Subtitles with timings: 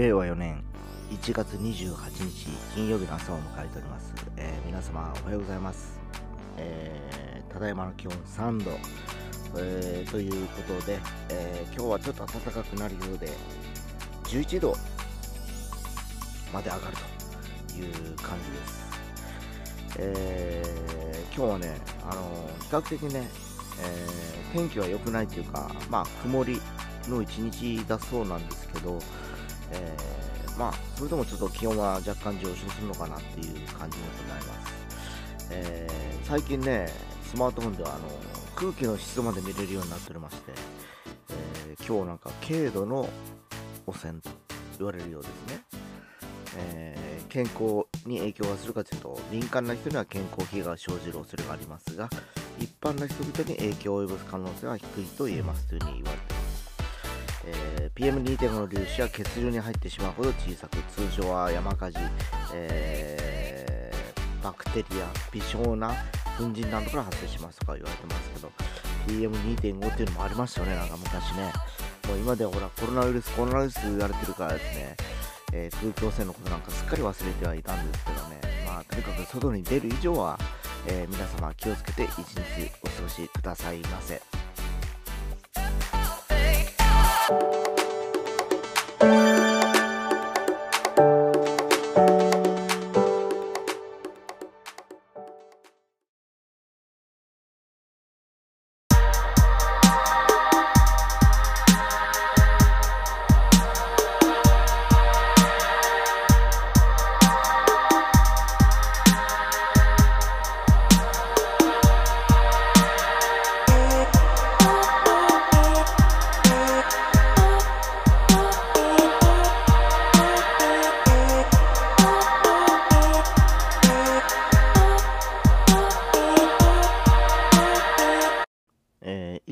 [0.00, 0.64] 令和4年
[1.10, 6.00] 1月28日金曜日の朝を迎えております、えー皆様おはようございます、
[6.56, 8.70] えーただいまの気温3度、
[9.58, 13.28] えーということで、えー今日はちょっと暖かくなるようで
[14.24, 14.74] 11度
[16.50, 16.96] まで上がる
[17.68, 21.78] という感じです、えー今日はね、
[22.10, 22.22] あの
[22.62, 23.28] 比較的ね、
[23.82, 26.58] えー天気は良くないというか、まあ、曇り
[27.06, 28.98] の一日だそうなんですけど、
[29.72, 34.74] えーまあ、それでもちょっと気温は若干上昇するのかなっていう感じでございます。
[35.50, 36.88] えー最近ね、
[37.24, 38.08] スマートフォンではあの
[38.54, 40.52] 空気の湿度まで見れるようになっておりまして、
[41.30, 43.08] えー今日なんか軽度の
[43.86, 44.30] 汚染と
[44.78, 45.64] 言われるようですね。
[46.56, 52.10] えー健康に影響がするかというと敏感な人には健康被害が生じる恐れがありますが
[52.58, 56.29] 一般の人々に影響を及ぼす可能性は低いと言えますというふうに言われて、
[57.46, 61.98] えー PM2.5 の粒子は血流に入ってしまうほど小さく通常は山火事、
[62.54, 63.80] えー
[64.42, 65.94] バクテリア微小な
[66.38, 68.50] 粉塵などから発生しますとか言われてますけど
[69.06, 70.76] PM2.5 っていうのもありましたよね。
[70.76, 71.52] なんか昔ね。
[72.08, 74.96] もう今ではほらコロナウイルスコロナウイルス言われてるからですね。
[75.52, 80.38] えー空気汚染のことなんかすっかり忘れてはいたんですけどね、まあ、とにかく外に出る以上は、
[80.86, 84.39] え皆様気をつけて一日お過ごしくださいませ。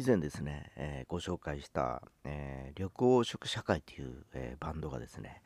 [0.09, 5.43] 前ですね、えーご紹介した、えー旅行食社会という、えーバンドがですね、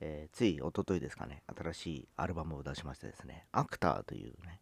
[0.00, 4.60] えつい一昨日ですかね、新しいアルバムを出しましてですね、アクターというね、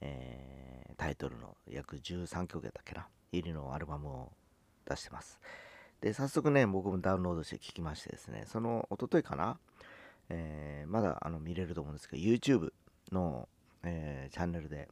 [0.00, 4.32] えタイトルの約13曲やったっけな、入りのアルバムを
[4.88, 5.40] 出してます。
[6.00, 9.58] で、早速ね、僕もダウンロードして聴きましてですね、その一昨日かな、
[10.28, 12.72] えまだあの見れると思うんですけど、YouTube
[13.10, 13.48] の、
[13.82, 14.88] えーチャンネルで、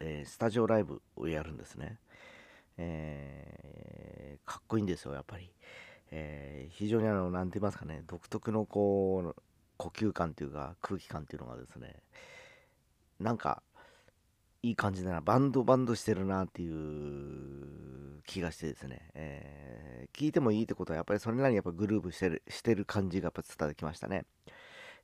[0.00, 1.98] えスタジオライブをやるんですね。
[2.78, 5.50] えーかっこいいんですよ、やっぱり。
[6.10, 9.42] えー非常にあの、なんて言いますかね、独特のこう、
[9.76, 11.96] 呼吸感というか、空気感っていうのがですね、
[13.20, 13.62] なんか、
[14.62, 24.26] いい感じだな、バンドバンドしてるなっていう気がしてですね、えー聞いてもいいってことは、やっぱりそれなりにやっぱグルーブしてるしてる感じがやっぱ伝わってきましたね。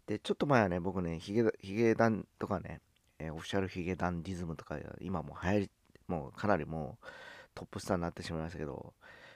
[0.06, 2.81] で、ちょっと前はね、僕ね、ヒゲヒゲダンとかね、
[3.19, 5.70] えーオフィシャルヒゲダンディズムとか、今もう流行り、
[6.06, 7.06] もうかなりもう
[7.55, 8.94] トップスターになってしまいましたけど、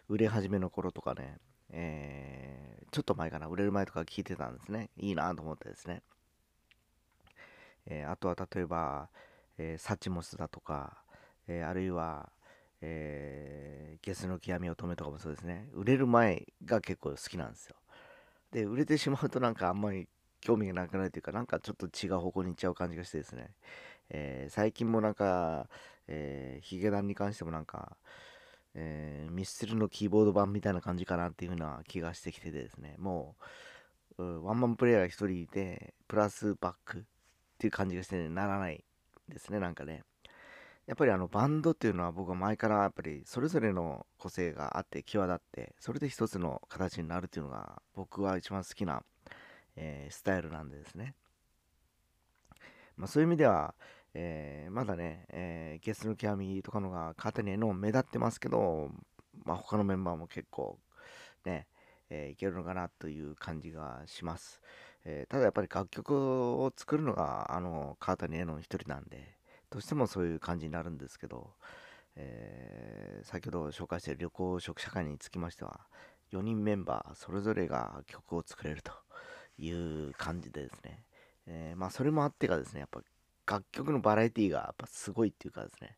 [0.09, 1.39] 売れ始めの頃とかね、
[1.71, 4.89] えーちょっと前かな、売れる前とか聞いてたんですね。
[4.97, 6.03] いいなと思ってですね。
[7.87, 9.09] えーあとは例えば、
[9.59, 11.03] えーサチモスだとか、
[11.49, 12.31] えーあるいは、
[12.81, 15.69] えーゲスの極みを止めとかもそうですね。
[15.73, 17.75] 売れる前が結構好きなんですよ。
[18.53, 20.09] で、売れてしまうとなんかあんまり
[20.41, 23.51] 興味がなくなるというか、なんかちょっと違う方向に行っちゃう感じがしてですね。
[24.11, 25.69] えー最近もなんか、
[26.09, 27.97] えーヒゲダンに関してもなんか、
[28.75, 33.37] えーミスチルのキーボード版みたいな感じかなっていう風な気がしてきててですね、も
[34.19, 37.03] う、ワンマンプレイヤーが一人いて、プラスバックっ
[37.59, 38.85] ていう感じがして、ね、ならない
[39.29, 40.05] ですね、なんかね。
[40.87, 49.03] やっぱりあのバンドっていうのは僕は前からやっぱりそれぞれの個性があって際立ってそれで一つの形になるっていうのが僕は一番好きな、
[49.77, 51.15] えースタイルなんでですね。
[52.97, 53.75] まあ、そういう意味では、
[54.15, 58.91] えーまだね、えーゲスの極みとかのが肩にの目立ってますけど、
[59.45, 60.79] まあ、他のメンバーも結構
[61.45, 61.67] ね、
[62.11, 64.61] えーいけるのかなという感じがします。
[65.05, 66.15] えーただやっぱり楽曲
[66.63, 69.37] を作るのがあの川谷絵音一人なんで
[69.71, 71.51] どうしてもそういう感じになるんですけど、
[72.17, 75.81] えー先ほど紹介した旅行食社会につきましては
[76.33, 78.93] 4人メンバーそれぞれが曲を作れると
[79.59, 81.05] いう感じでですね、
[81.47, 83.01] えまあそれもあってかですねやっぱ
[83.47, 85.97] 楽曲のバラエティがやっぱすごいっていうかですね、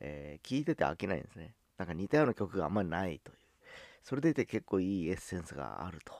[0.00, 1.54] えー聞いてて飽きないんですね。
[1.78, 3.36] なんか似たような曲があんまりないという。
[4.02, 6.12] それでいて結構いいエッセンスがあると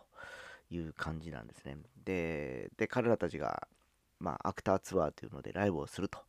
[0.71, 1.77] いう感じなんですね。
[2.05, 3.69] でで彼らたちが
[4.23, 6.21] まあ、アクターツアーというのでライブをすると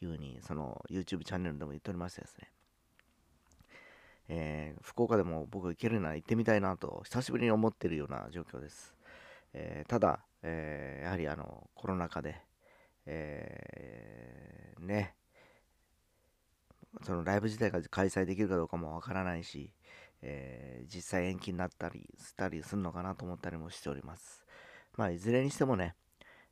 [0.00, 2.50] いうふうに、その YouTube チャンネルでも言っておりましてですね、
[4.28, 8.94] えー福岡でも僕行けるなら行ってみたいなと、久しぶりに思ってるような状況です。
[9.52, 12.40] えー、ただ、えー、やはりあのコロナ禍で、
[13.06, 15.14] えー、ね
[17.02, 19.72] そのライブ自体が開催できるかどうかもわからないし、
[20.20, 24.44] えー、実際延期になったりしたりするのかなと思ったりもしております。
[24.96, 25.94] まあ、いずれにしてもね、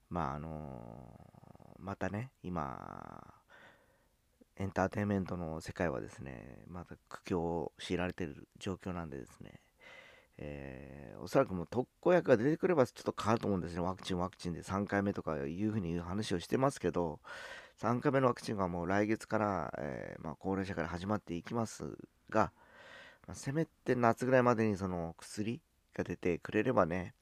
[0.08, 3.23] まあ、あのー、またね、今、
[4.56, 9.61] エンターテインメントの世界はですね、また苦境を強いられている状況なんでですね、
[10.38, 11.00] えー、
[11.31, 13.81] そらくもう特効薬が出てくればちょっと変わると思うんですね。
[13.81, 17.21] ワクチン、ワクチンで3回目とかいうふうに言う話をしてますけど、
[17.81, 21.85] 3回目のワクチンがもう来月から、えー、まあ、高齢者から始まっていきます
[22.31, 22.50] が、
[23.29, 25.61] まあ、せめて夏ぐらいまでにその薬
[25.94, 27.15] が出てくれればね、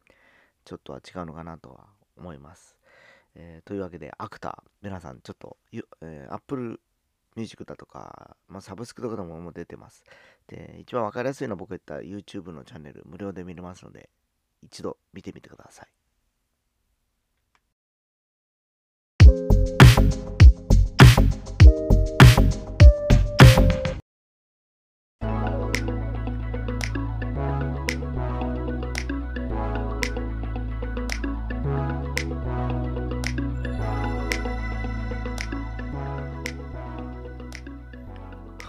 [0.64, 1.84] ちょっとは違うのかなとは
[2.16, 2.78] 思います。
[3.34, 5.58] えー、というわけで、アクター、皆さんちょっと、
[6.00, 6.80] えー、Apple
[7.38, 10.04] ミュージックだとか、まあ、サブスクとかでももう出てます。
[10.48, 14.10] で、一番わかりやすいのは僕言った YouTube のチャンネル、無料で見れますので、
[14.62, 15.97] 一度見てみてください。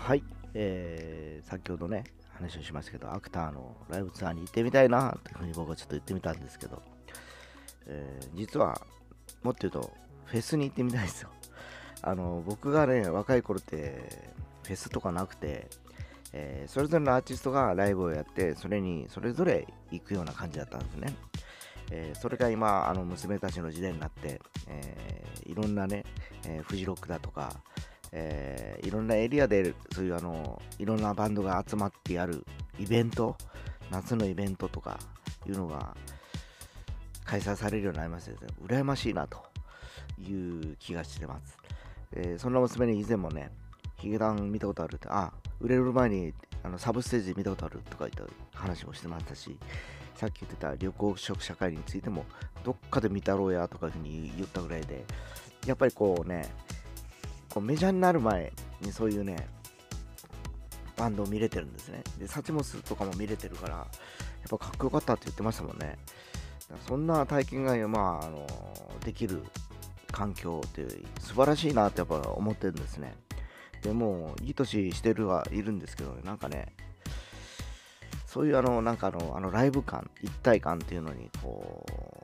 [0.10, 0.24] はい、
[0.56, 6.82] えー、先ほどね、話をしましたけど、アクターのライブツアーに行ってみたいなというふうに僕はちょっと言ってみたんですけど、
[7.86, 8.82] えー、実は、
[9.44, 9.94] もっと言うと、
[10.26, 11.30] フェスに行ってみたいですよ。
[12.02, 14.32] あの、僕がね、若い頃って、
[14.64, 15.70] フェスとかなくて、
[16.34, 21.16] えー、それぞれのアーティストがライブをやって、それにそれぞれ行くような感じだったんですね。
[21.92, 26.04] えー、それが今、あの娘たちの時代になって、えー、いろんなね、
[26.48, 27.62] え、フジロックだとか、
[28.12, 32.46] えー、いろんなエリアでそういうあのいろんなバンドが集まってやる
[32.80, 33.36] イベント
[33.92, 35.00] 夏のイベントとか
[35.48, 35.96] いうのが
[37.24, 39.38] 開催されるようになりましてですね羨ましいなと
[40.20, 41.58] いう気がしてます、
[42.14, 43.52] えー、そんな娘に以前もね
[43.98, 46.34] ヒゲダン見たことあるってあ売れる前に
[46.64, 49.58] あのサブステージ見たことあるとか言った話もしてましたし
[50.16, 52.26] さっき言ってた旅行食社会についても
[52.64, 55.06] どっかで見たろうやとかいうふうに言ったぐらいで
[55.66, 56.50] やっぱりこうね
[57.54, 58.51] こうメジャーになる前
[58.81, 59.48] にそういうね、
[60.96, 62.04] バンドを見れてるんですね。
[62.18, 63.88] で、サチモスとかも見れてるから、やっ
[64.50, 65.98] ぱかっこよかったって言ってましたもんね。
[66.88, 68.46] そんな体験が、まあ、あの
[69.04, 69.44] できる
[70.12, 70.86] 環境って
[71.19, 73.16] 素晴らしいなってやっぱ思ってるんですね。
[73.81, 76.74] でもいい年してるはいるんですけど、なんかね、
[78.25, 82.19] そういうあの、なんかあの、あのライブ感、一体感っていうのに、こう、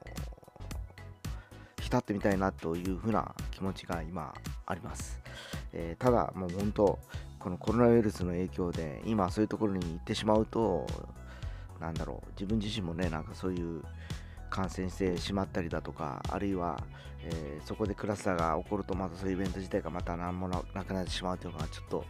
[1.86, 4.34] 浸ってみたいなというふうな気持ちが今
[4.66, 5.20] あります。
[5.72, 7.00] えー、ただ、もう本当、
[7.38, 10.88] このコロナウイルスの影響で、今そういうところに行ってしまうと、
[11.80, 13.84] なんだろう、自分自身もね、なんかそういう
[14.50, 16.82] 感染してしまったりだとか、あるいは、
[17.22, 22.04] えー、そこでクラスターが起こると、またそういうイベント自体がまた何もなくなってしまうというのが、ちょっと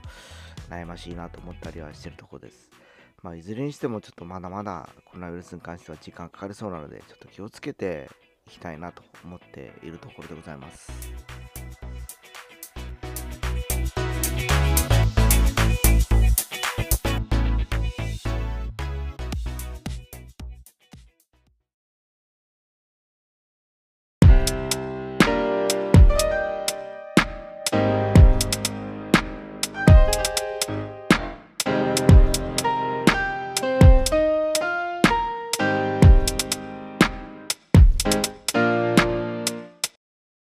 [0.70, 2.72] 悩ましいなと思ったりはしてるとこです。
[3.22, 8.10] まあ、いずれにしても、ちょっとまだまだコロナウイルスに関しては時間かかりそうなので、ちょっと気をつけて
[8.48, 10.92] いきたいなと思っているところでございます。